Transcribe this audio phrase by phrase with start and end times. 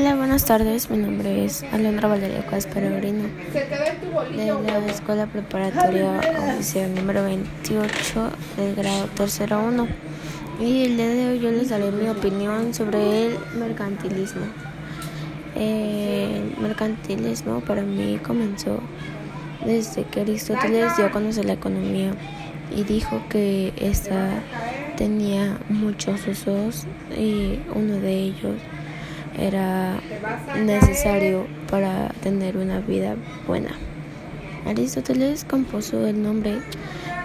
[0.00, 0.90] Hola, buenas tardes.
[0.90, 3.24] Mi nombre es Alondra Valeria Cuas Peregrino
[4.32, 6.20] de la Escuela Preparatoria
[6.54, 9.88] Oficial número 28 del grado tercero 1.
[10.60, 14.46] Y el día de hoy yo les daré mi opinión sobre el mercantilismo.
[15.56, 18.78] El mercantilismo para mí comenzó
[19.66, 22.12] desde que Aristóteles dio a conocer la economía
[22.70, 24.44] y dijo que esta
[24.96, 26.86] tenía muchos usos
[27.18, 28.54] y uno de ellos
[29.38, 30.00] era
[30.56, 33.70] necesario para tener una vida buena.
[34.66, 36.58] Aristóteles compuso el nombre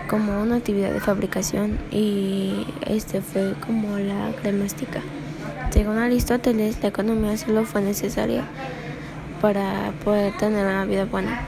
[0.08, 5.02] como una actividad de fabricación y este fue como la cremástica.
[5.72, 8.44] Según Aristóteles, la economía solo fue necesaria
[9.42, 11.42] para poder tener una vida buena.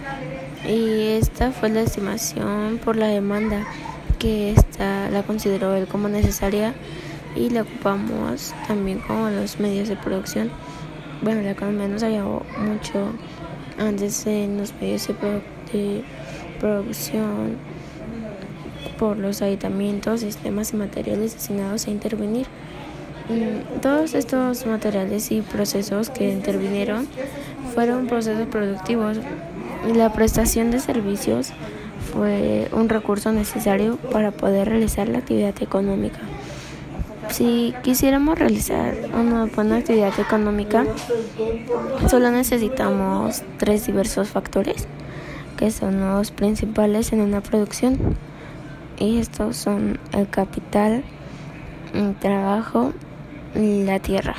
[0.67, 3.65] Y esta fue la estimación por la demanda
[4.17, 6.73] que esta la consideró él como necesaria
[7.35, 10.49] y la ocupamos también como los medios de producción.
[11.21, 13.13] Bueno, la economía nos ayudó mucho
[13.77, 16.03] antes en los medios de,
[16.59, 17.57] producción
[18.97, 22.47] por los aditamientos, sistemas y materiales destinados a intervenir.
[23.27, 27.07] Mm, todos estos materiales y procesos que intervinieron
[27.73, 29.17] fueron procesos productivos
[29.89, 31.51] y la prestación de servicios
[32.13, 36.19] fue un recurso necesario para poder realizar la actividad económica.
[37.29, 40.85] Si quisiéramos realizar una buena actividad económica,
[42.07, 44.87] solo necesitamos tres diversos factores
[45.57, 47.97] que son los principales en una producción.
[48.97, 51.03] Y estos son el capital,
[51.93, 52.93] el trabajo
[53.55, 54.35] y la tierra.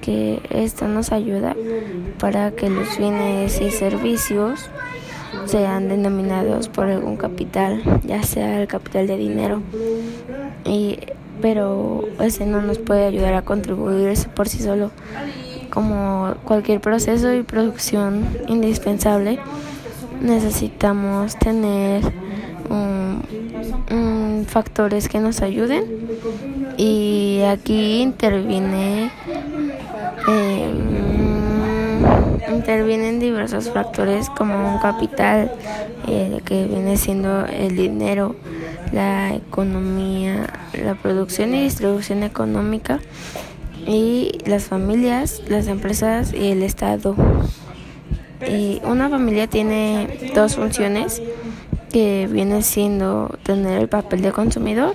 [0.00, 1.54] Que esto nos ayuda
[2.18, 4.70] para que los bienes y servicios
[5.44, 9.62] sean denominados por algún capital, ya sea el capital de dinero.
[10.64, 10.98] Y
[11.40, 14.90] pero ese no nos puede ayudar a contribuir por sí solo.
[15.70, 19.38] Como cualquier proceso y producción indispensable,
[20.20, 22.02] necesitamos tener
[24.50, 25.84] factores que nos ayuden
[26.76, 29.10] y aquí interviene
[30.28, 30.74] eh,
[32.52, 35.52] intervienen diversos factores como un capital
[36.08, 38.34] eh, que viene siendo el dinero
[38.92, 43.00] la economía, la producción y distribución económica
[43.86, 47.14] y las familias, las empresas y el Estado.
[48.48, 51.22] Y una familia tiene dos funciones
[51.92, 54.94] que viene siendo tener el papel de consumidor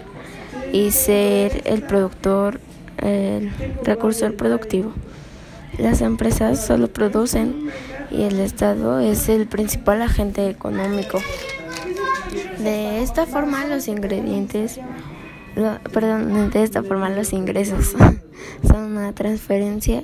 [0.71, 2.59] y ser el productor,
[2.97, 3.51] el
[3.83, 4.93] recurso productivo.
[5.77, 7.69] Las empresas solo producen
[8.09, 11.19] y el Estado es el principal agente económico.
[12.59, 14.79] De esta forma los ingredientes,
[15.93, 17.95] perdón, de esta forma los ingresos
[18.67, 20.03] son una transferencia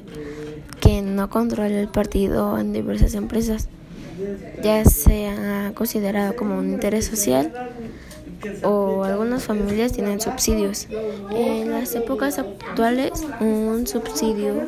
[0.80, 3.70] que no controla el partido en diversas empresas,
[4.64, 7.54] ya sea considerado como un interés social
[8.64, 10.88] o algunas familias tienen subsidios.
[11.32, 14.68] En las épocas actuales un subsidio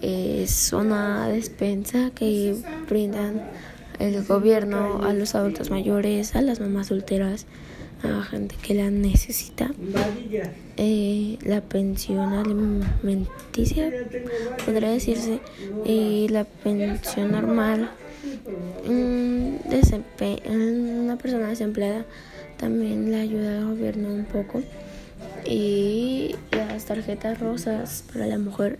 [0.00, 2.56] es una despensa que
[2.88, 3.42] brindan
[4.02, 7.46] el gobierno a los adultos mayores, a las mamás solteras,
[8.02, 9.70] a gente que la necesita.
[10.76, 13.92] Eh, la pensión alimenticia,
[14.64, 15.38] podría decirse,
[15.84, 17.90] y la pensión normal.
[18.88, 19.56] Mm,
[21.00, 22.04] una persona desempleada
[22.56, 24.62] también le ayuda al gobierno un poco
[25.44, 28.78] y las tarjetas rosas para la mujer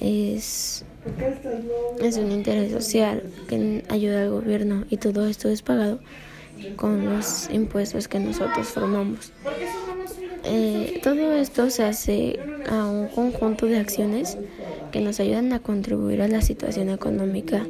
[0.00, 0.84] es,
[2.00, 6.00] es un interés social que ayuda al gobierno y todo esto es pagado
[6.76, 9.32] con los impuestos que nosotros formamos.
[10.44, 14.36] Eh, todo esto se hace a un conjunto de acciones
[14.92, 17.66] que nos ayudan a contribuir a la situación económica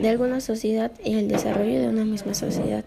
[0.00, 2.84] de alguna sociedad y al desarrollo de una misma sociedad.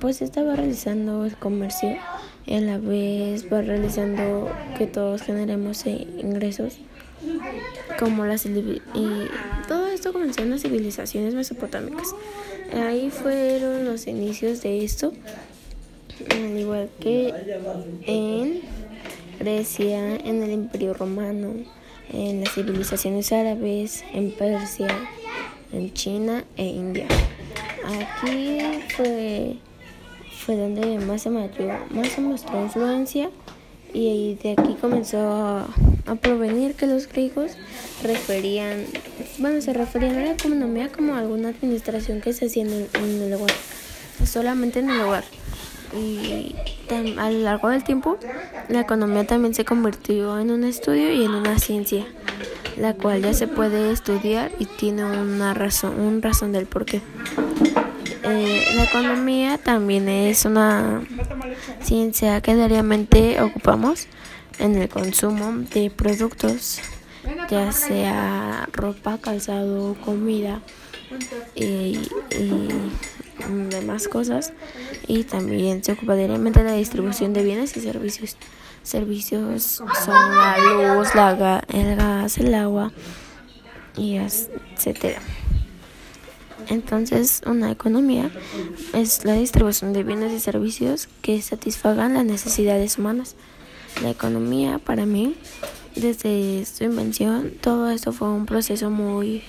[0.00, 1.96] Pues estaba realizando el comercio
[2.46, 6.78] y a la vez va realizando que todos generemos ingresos
[7.98, 8.58] como las y
[9.68, 12.14] todo esto comenzó en las civilizaciones mesopotámicas.
[12.74, 15.12] Ahí fueron los inicios de esto
[16.30, 17.32] al igual que
[18.06, 18.60] en
[19.38, 21.54] Grecia en el Imperio Romano
[22.12, 24.88] en las civilizaciones árabes en Persia
[25.72, 27.06] en China e India.
[27.84, 28.58] Aquí
[28.96, 29.56] fue
[30.44, 33.30] fue donde más se, más se mostró influencia
[33.92, 35.66] y de aquí comenzó a,
[36.20, 37.52] provenir que los griegos
[38.02, 38.84] referían,
[39.38, 43.52] bueno, se referían a la economía como alguna administración que se hacía en el, lugar,
[44.24, 45.22] solamente en el lugar.
[45.96, 46.56] Y
[47.16, 48.18] a lo largo del tiempo,
[48.68, 52.04] la economía también se convirtió en un estudio y en una ciencia.
[52.76, 57.02] la cual ya se puede estudiar y tiene una razón, un razón del por qué.
[58.22, 61.02] Eh, la economía también es una
[61.82, 64.06] ciencia que diariamente ocupamos
[64.58, 66.80] en el consumo de productos,
[67.48, 70.60] ya sea ropa, calzado, comida
[71.54, 71.98] y,
[72.30, 72.68] y
[73.70, 74.52] demás cosas.
[75.06, 78.36] Y también se ocupa diariamente la distribución de bienes y servicios.
[78.82, 82.92] Servicios son la luz, la el gas, el agua
[83.96, 85.20] y etcétera.
[86.68, 88.30] Entonces, una economía
[88.92, 93.36] es la distribución de bienes y servicios que satisfagan las necesidades humanas.
[94.02, 95.36] La economía, para mí,
[95.96, 99.42] desde su invención, todo esto fue un proceso muy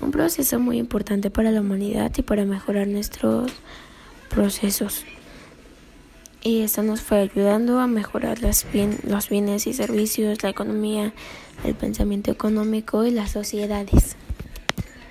[0.00, 3.52] un proceso muy importante para la humanidad y para mejorar nuestros
[4.28, 5.04] procesos.
[6.42, 11.12] Y esto nos fue ayudando a mejorar las bien, los bienes y servicios, la economía,
[11.64, 14.16] el pensamiento económico y las sociedades.